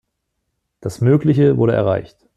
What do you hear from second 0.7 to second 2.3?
Das Mögliche wurde erreicht.